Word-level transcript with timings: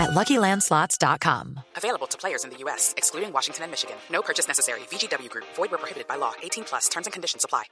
at 0.00 0.10
LuckyLandSlots.com. 0.10 1.60
Available 1.76 2.06
to 2.08 2.18
players 2.18 2.44
in 2.44 2.50
the 2.50 2.56
U.S., 2.64 2.94
excluding 2.96 3.32
Washington 3.32 3.64
and 3.64 3.70
Michigan. 3.70 3.96
No 4.10 4.22
purchase 4.22 4.48
necessary. 4.48 4.80
VGW 4.90 5.28
Group. 5.28 5.44
Void 5.54 5.70
where 5.70 5.78
prohibited 5.78 6.08
by 6.08 6.16
law. 6.16 6.32
18 6.42 6.64
plus. 6.64 6.88
Terms 6.88 7.06
and 7.06 7.12
conditions 7.12 7.44
apply. 7.44 7.64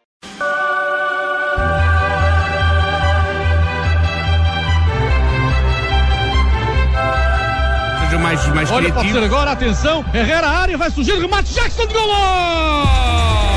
Seja 8.00 8.18
mais, 8.18 8.46
mais 8.48 8.70
Olha, 8.70 8.92
pode 8.92 9.08
criativo. 9.08 9.18
ser 9.18 9.25
agora, 9.25 9.50
atenção. 9.53 10.04
Herrera, 10.14 10.48
área, 10.48 10.79
vai 10.79 10.90
surgir, 10.90 11.18
remate, 11.18 11.53
Jackson 11.53 11.86
de 11.86 11.92
gol! 11.95 12.06
Gol 12.06 13.47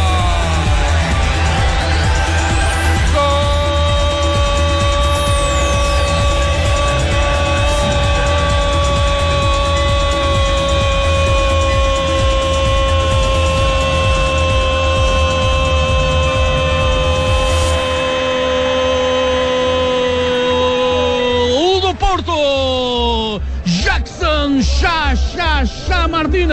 Jackson 24.59 24.61
Chá, 24.61 25.65
Chá, 25.65 26.07
Martínez! 26.07 26.51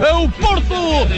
É 0.00 0.12
o 0.12 0.28
Porto 0.28 0.74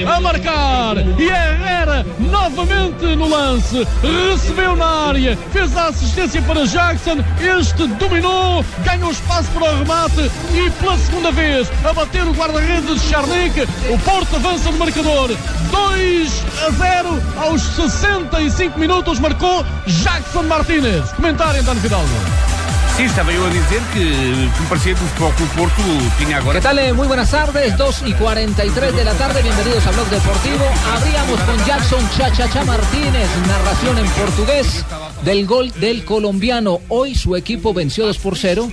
a 0.06 0.20
marcar 0.20 0.96
e 1.18 1.28
Herrera 1.28 2.04
novamente 2.18 3.04
no 3.16 3.28
lance. 3.28 3.86
Recebeu 4.02 4.76
na 4.76 5.08
área, 5.08 5.36
fez 5.52 5.76
a 5.76 5.88
assistência 5.88 6.42
para 6.42 6.66
Jackson. 6.66 7.18
Este 7.40 7.86
dominou, 7.86 8.64
ganhou 8.84 9.10
espaço 9.10 9.50
para 9.52 9.72
o 9.72 9.78
remate 9.78 10.30
e 10.54 10.70
pela 10.70 10.98
segunda 10.98 11.32
vez 11.32 11.70
a 11.84 11.92
bater 11.92 12.24
o 12.24 12.32
guarda-redes 12.32 13.00
de 13.02 13.08
Charnic. 13.08 13.62
O 13.90 13.98
Porto 14.00 14.36
avança 14.36 14.70
no 14.70 14.78
marcador 14.78 15.30
2 15.70 16.44
a 16.66 16.70
0 16.70 17.22
aos 17.38 17.62
65 17.62 18.78
minutos. 18.78 19.18
Marcou 19.18 19.64
Jackson 19.86 20.42
Martínez. 20.42 21.10
Comentário, 21.12 21.60
António 21.60 21.82
Fidalgo. 21.82 22.45
Sim, 22.96 23.04
estava 23.04 23.30
eu 23.30 23.44
a 23.44 23.50
dizer 23.50 23.82
que, 23.92 24.00
que 24.56 24.68
parecia 24.70 24.94
que 24.94 25.04
o 25.22 25.30
Clube 25.32 25.54
Porto 25.54 25.82
tinha 26.16 26.38
agora. 26.38 26.58
¿Qué 26.58 26.62
tal? 26.62 26.78
Eh, 26.78 26.94
Muy 26.94 27.06
buenas 27.06 27.30
tardes, 27.30 27.76
2 27.76 28.04
y 28.06 28.14
43 28.14 28.96
de 28.96 29.04
la 29.04 29.12
tarde, 29.12 29.42
bienvenidos 29.42 29.86
a 29.86 29.90
Blog 29.90 30.08
Deportivo. 30.08 30.64
Abríamos 30.94 31.40
con 31.42 31.66
Jackson 31.66 32.10
Chachacha 32.16 32.64
Martínez, 32.64 33.28
narración 33.46 33.98
en 33.98 34.06
portugués 34.12 34.82
del 35.26 35.46
gol 35.46 35.70
del 35.78 36.06
colombiano. 36.06 36.80
Hoy 36.88 37.14
su 37.14 37.36
equipo 37.36 37.74
venció 37.74 38.06
2 38.06 38.16
por 38.16 38.38
0 38.38 38.70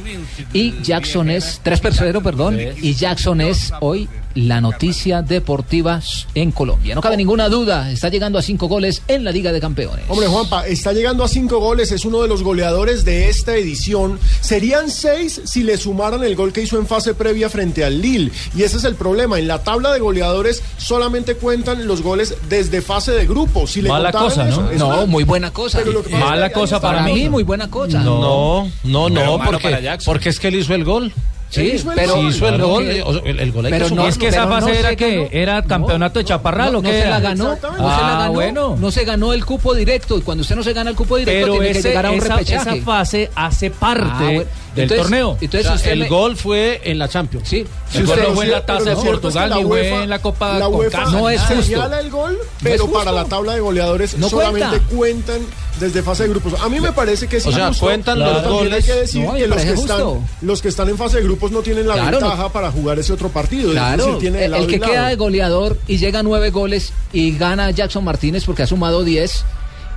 y 0.54 0.82
Jackson 0.82 1.30
es 1.30 1.60
3 1.62 1.82
por 1.82 1.94
0, 1.94 2.22
perdón, 2.24 2.58
y 2.82 2.94
Jackson 2.94 3.42
es 3.42 3.74
hoy 3.82 4.08
la 4.36 4.62
noticia 4.62 5.22
deportiva 5.22 6.02
en 6.36 6.52
Colombia. 6.52 6.96
No 6.96 7.02
cabe 7.02 7.18
ninguna 7.18 7.50
duda, 7.50 7.92
está 7.92 8.10
llegando 8.10 8.40
a 8.40 8.42
5 8.42 8.68
goles 8.68 9.02
en 9.08 9.24
la 9.24 9.32
Liga 9.32 9.52
de 9.52 9.60
Campeones. 9.60 10.06
Hombre, 10.10 10.28
Juanpa, 10.28 10.66
está 10.68 10.94
llegando 10.94 11.24
a 11.24 11.28
cinco 11.28 11.60
goles, 11.60 11.92
es 11.92 12.06
uno 12.06 12.22
de 12.22 12.28
los 12.28 12.44
goleadores 12.44 13.06
de 13.06 13.30
esta 13.30 13.56
edición. 13.56 14.20
Serían 14.42 14.90
seis 14.90 15.42
si 15.46 15.64
le 15.64 15.78
sumaran 15.78 16.24
el 16.24 16.36
gol 16.36 16.52
que 16.54 16.62
hizo 16.62 16.78
en 16.78 16.88
fase 16.88 17.14
previa 17.14 17.50
frente 17.50 17.84
al 17.84 18.02
Lille. 18.02 18.32
Y 18.56 18.64
ese 18.64 18.78
es 18.78 18.84
el 18.84 18.96
problema. 18.96 19.40
En 19.40 19.48
la 19.48 19.64
tabla 19.64 19.92
de 19.92 20.00
goleadores 20.00 20.62
solamente 20.78 21.36
cuentan 21.36 21.88
los 21.88 22.02
goles 22.02 22.36
desde 22.50 22.82
fase 22.82 23.12
de 23.12 23.26
grupo. 23.26 23.68
Si 23.68 23.82
le 23.82 23.90
Mala 23.90 24.12
cosa, 24.12 24.46
¿no? 24.46 24.70
eso, 24.72 24.78
No, 24.78 25.08
muy 25.08 25.24
buena 25.24 25.52
cosa. 25.52 25.80
Mala 26.12 26.48
es 26.48 26.54
que 26.54 26.60
ahí 26.60 26.62
cosa 26.64 26.80
Para 26.80 27.00
para 27.00 27.14
mí, 27.14 27.24
mí. 27.24 27.30
muy 27.30 27.44
buena 27.44 27.70
cosa. 27.70 28.00
No, 28.02 28.70
no, 28.84 29.10
no, 29.10 29.10
malo 29.10 29.40
porque, 29.46 29.64
para 29.64 29.80
Jackson. 29.80 30.12
porque 30.12 30.30
es 30.30 30.40
que 30.40 30.48
él 30.50 30.56
hizo 30.56 30.74
el 30.74 30.84
gol. 30.84 31.12
Sí, 31.54 31.72
hizo 31.76 31.92
el 31.92 31.96
pero 31.96 32.16
gol. 32.16 32.26
hizo 32.28 32.48
el 32.48 32.54
claro 32.56 32.68
gol, 32.68 32.84
que- 32.84 33.30
el, 33.30 33.40
el 33.40 33.52
gol 33.52 33.68
Pero 33.70 33.88
que 33.90 33.96
no, 33.96 34.08
es 34.08 34.18
que 34.18 34.28
esa 34.30 34.48
fase 34.48 34.68
no 34.72 34.74
era 34.74 34.90
se 34.90 34.96
que 34.96 35.30
era 35.32 35.62
campeonato 35.64 36.20
de 36.20 36.26
chaparral 36.26 36.72
no, 36.74 36.80
o 36.80 36.82
no 36.82 36.90
qué 36.90 36.96
se 36.96 37.02
era? 37.02 37.10
la 37.12 37.20
ganó. 37.20 37.44
Exactamente. 37.54 37.84
No 37.84 37.96
se 37.96 38.02
la 38.02 38.08
Ah, 38.16 38.20
ganó, 38.20 38.34
bueno. 38.34 38.78
no 38.80 38.92
se 38.92 39.06
ganó 39.06 39.34
el 39.34 39.46
cupo 39.46 39.74
directo 39.76 40.18
y 40.18 40.22
cuando 40.22 40.42
usted 40.42 40.56
no 40.56 40.64
se 40.64 40.74
gana 40.74 40.90
el 40.90 40.96
cupo 40.96 41.18
directo 41.18 41.42
Pero 41.46 41.54
tiene 41.54 41.72
que 41.74 41.80
ese- 41.80 41.90
llegar 41.90 42.06
a 42.08 42.12
un 42.12 42.18
esa, 42.18 42.36
repechaje. 42.38 42.70
esa 42.78 42.86
fase 42.86 43.30
hace 43.36 43.70
parte 43.70 44.08
Ah, 44.12 44.18
bueno. 44.24 44.44
del 44.74 44.84
Entonces- 44.84 44.98
torneo. 45.04 45.38
entonces 45.40 45.60
O 45.62 45.70
sea, 45.70 45.76
usted 45.76 45.92
el 45.92 46.00
me- 46.00 46.08
gol 46.10 46.36
fue 46.38 46.82
en 46.84 46.98
la 46.98 47.08
Champions. 47.08 47.48
Sí. 47.48 47.66
Si 47.90 47.98
Sí, 48.00 48.04
usted 48.04 48.16
pero 48.16 48.30
no 48.30 48.36
fue 48.36 48.46
en 48.46 48.50
sí- 48.50 48.56
la 48.56 48.66
taza 48.66 48.90
de 48.90 48.96
que 48.96 49.02
Portugal 49.04 49.54
ni 49.56 49.64
fue 49.64 50.04
en 50.04 50.10
la 50.10 50.20
Copa 50.20 50.58
la 50.58 50.68
UEFA. 50.68 51.06
No 51.12 51.30
es 51.30 51.42
justo. 51.42 51.62
señala 51.64 52.00
el 52.00 52.10
gol, 52.10 52.34
No 52.34 52.40
pero 52.64 52.92
para 52.92 53.12
la 53.12 53.26
tabla 53.26 53.54
de 53.54 53.60
goleadores 53.60 54.18
No 54.18 54.30
solamente 54.30 54.80
cuenta. 54.90 54.96
cuentan 54.96 55.42
desde 55.80 56.02
fase 56.02 56.24
de 56.24 56.30
grupos. 56.30 56.54
A 56.62 56.70
mí 56.70 56.80
me 56.80 56.92
parece 56.92 57.28
que 57.28 57.38
es 57.38 57.46
O 57.46 57.52
sea, 57.52 57.72
cuentan 57.80 58.18
los 58.20 58.44
goles. 58.48 58.74
hay 58.74 58.84
que 58.84 58.94
decir 58.94 59.24
No, 59.24 59.34
que 59.34 59.40
que, 59.42 59.48
los 60.42 60.62
que 60.62 60.68
están 60.70 60.90
en 60.90 60.98
fase 60.98 61.18
de 61.18 61.24
grupos 61.24 61.43
no 61.52 61.62
tienen 61.62 61.88
la 61.88 61.96
Claro, 61.96 62.20
no. 62.20 62.28
ventaja 62.28 62.50
para 62.50 62.72
jugar 62.72 63.00
ese 63.00 63.14
otro 63.14 63.30
partido. 63.30 63.72
Claro, 63.72 64.06
decir, 64.06 64.20
tiene 64.20 64.40
de 64.40 64.46
el, 64.46 64.68
que 64.68 64.80
queda 64.80 65.08
de 65.10 65.16
goleador 65.16 65.78
y 65.88 65.98
llega 65.98 66.20
a 66.20 66.24
nueve 66.24 66.50
goles 66.50 66.94
y 67.12 67.38
gana 67.38 67.72
Jackson 67.72 68.04
Martínez 68.04 68.46
porque 68.46 68.64
ha 68.64 68.68
sumado 68.68 69.04
10 69.04 69.44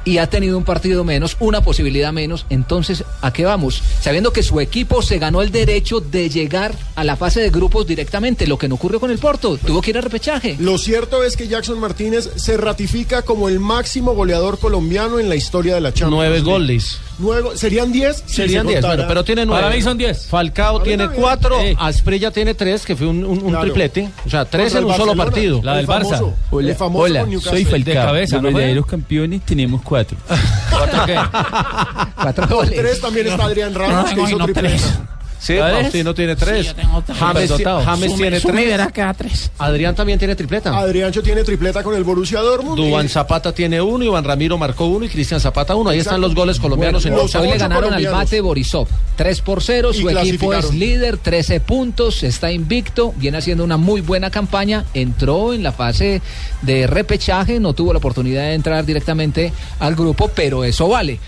y 0.06 0.16
ha 0.18 0.28
tenido 0.28 0.56
un 0.56 0.64
partido 0.64 1.04
menos, 1.04 1.36
una 1.40 1.60
posibilidad 1.60 2.12
menos, 2.14 2.46
entonces 2.48 3.04
¿a 3.20 3.32
qué 3.32 3.44
vamos? 3.44 3.82
Sabiendo 4.00 4.32
que 4.32 4.42
su 4.42 4.58
equipo 4.60 5.02
se 5.02 5.18
ganó 5.18 5.42
el 5.42 5.50
derecho 5.52 6.00
de 6.00 6.30
llegar 6.30 6.72
a 6.94 7.04
la 7.04 7.16
fase 7.16 7.40
de 7.40 7.50
grupos 7.50 7.86
directamente, 7.86 8.46
lo 8.46 8.56
que 8.56 8.68
no 8.68 8.76
ocurrió 8.76 9.00
con 9.00 9.10
el 9.10 9.18
Porto, 9.18 9.58
tuvo 9.58 9.82
que 9.82 9.90
ir 9.90 9.98
a 9.98 10.00
repechaje. 10.00 10.56
Lo 10.60 10.78
cierto 10.78 11.22
es 11.24 11.36
que 11.36 11.48
Jackson 11.48 11.78
Martínez 11.78 12.30
se 12.36 12.56
ratifica 12.56 13.22
como 13.22 13.48
el 13.50 13.60
máximo 13.60 14.14
goleador 14.14 14.58
colombiano 14.58 15.18
en 15.18 15.28
la 15.28 15.34
historia 15.34 15.74
de 15.74 15.80
la 15.82 15.90
Champions. 15.92 16.12
Nueve 16.12 16.40
goles. 16.40 16.98
Nueve- 17.18 17.50
serían 17.56 17.90
10. 17.92 18.22
si 18.26 18.34
Serían 18.36 18.66
se 18.66 18.72
10, 18.72 18.80
contara- 18.82 18.94
bueno, 18.96 19.08
pero 19.08 19.24
tiene 19.24 19.44
nueve. 19.46 19.62
Para 19.62 19.74
mí 19.74 19.82
son 19.82 19.98
10. 19.98 20.26
Falcao 20.26 20.82
tiene. 20.82 21.08
4, 21.08 21.58
Sí. 21.62 21.74
Asprilla 21.78 22.30
tiene 22.30 22.54
3, 22.54 22.84
que 22.84 22.94
fue 22.94 23.06
un, 23.06 23.24
un- 23.24 23.38
un 23.42 23.48
Claro. 23.48 23.62
triplete. 23.64 24.10
O 24.26 24.30
sea, 24.30 24.44
3 24.44 24.72
Contra 24.72 24.78
en 24.80 24.84
un 24.86 24.96
solo 24.96 25.16
partido. 25.16 25.60
La 25.64 25.72
del 25.72 25.80
El 25.80 25.86
famoso- 25.86 26.34
Barça. 26.52 26.60
el 26.68 26.74
famoso 26.76 27.14
con 27.14 27.30
Newcastle. 27.30 27.78
De 27.84 27.94
cabeza, 27.94 28.36
Los 28.36 28.42
¿no 28.44 28.50
fue? 28.50 28.60
verdaderos 28.60 28.86
campeones 28.86 29.40
tenemos 29.46 29.80
cuatro. 29.82 29.95
¿Cuatro 30.70 31.04
qué? 31.06 31.18
Cuatro 32.14 32.48
Con 32.48 32.56
goles. 32.58 32.74
tres 32.76 33.00
también 33.00 33.26
está 33.28 33.44
Adrián 33.44 33.74
Ramos, 33.74 34.12
que 34.12 34.20
hizo 34.22 34.38
tripleta. 34.38 35.15
Sí. 35.38 35.56
Faustino 35.58 36.14
tiene 36.14 36.34
3. 36.36 36.66
yo 36.66 36.74
tengo 36.74 37.02
tres. 37.02 37.18
James, 37.18 37.42
ti- 37.42 37.48
Superdotado. 37.48 37.84
James 37.84 38.14
tiene 38.16 38.40
3. 38.40 38.92
queda 38.92 39.14
tres. 39.14 39.50
Adrián 39.58 39.94
también 39.94 40.18
tiene 40.18 40.34
tripleta. 40.34 40.76
Adriancho 40.76 41.22
tiene 41.22 41.44
tripleta 41.44 41.82
con 41.82 41.94
el 41.94 42.04
Borussia 42.04 42.40
Dortmund. 42.40 42.76
Dubán 42.76 43.06
y- 43.06 43.08
Zapata 43.08 43.52
tiene 43.52 43.80
uno, 43.80 44.04
Iván 44.04 44.24
Ramiro 44.24 44.56
marcó 44.58 44.86
uno 44.86 45.04
y 45.04 45.08
Cristian 45.08 45.40
Zapata 45.40 45.74
uno. 45.74 45.90
Ahí 45.90 45.98
están 45.98 46.20
los 46.20 46.34
goles 46.34 46.58
colombianos 46.58 47.02
Bueno, 47.02 47.16
en 47.18 47.22
los 47.22 47.34
Hoy 47.34 47.48
le 47.48 47.58
ganaron 47.58 47.92
al 47.92 48.06
bate 48.06 48.40
Borisov. 48.40 48.88
3 49.16 49.40
por 49.40 49.62
0. 49.62 49.90
Y 49.92 50.00
Su 50.00 50.10
equipo 50.10 50.52
es 50.54 50.72
líder, 50.72 51.18
13 51.18 51.60
puntos. 51.60 52.22
Está 52.22 52.50
invicto. 52.50 53.12
Viene 53.16 53.38
haciendo 53.38 53.64
una 53.64 53.76
muy 53.76 54.00
buena 54.00 54.30
campaña. 54.30 54.84
Entró 54.94 55.52
en 55.52 55.62
la 55.62 55.72
fase 55.72 56.22
de 56.62 56.86
repechaje. 56.86 57.60
No 57.60 57.72
tuvo 57.72 57.92
la 57.92 57.98
oportunidad 57.98 58.42
de 58.42 58.54
entrar 58.54 58.84
directamente 58.84 59.52
al 59.78 59.94
grupo, 59.94 60.30
pero 60.34 60.64
eso 60.64 60.88
vale. 60.88 61.20